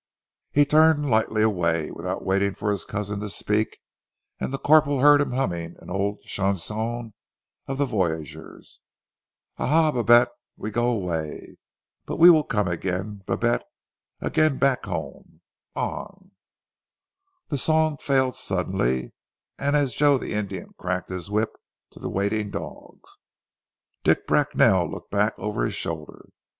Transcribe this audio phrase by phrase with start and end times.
[0.51, 3.77] He turned lightly away, without waiting for his cousin to speak,
[4.39, 7.13] and the corporal heard him humming an old chanson
[7.67, 8.79] of the Voyageurs
[9.59, 11.57] "Ah, ah, Babette, We go away;
[12.07, 13.61] But we will come Again, Babette
[14.19, 15.41] Again back home,
[15.75, 16.31] On"
[17.49, 19.13] The song failed suddenly,
[19.59, 21.53] and as Joe the Indian cracked his whip
[21.91, 23.17] to the waiting dogs,
[24.03, 26.29] Dick Bracknell looked back over his shoulder.